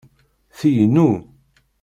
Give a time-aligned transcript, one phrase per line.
[0.57, 1.07] Ti inu.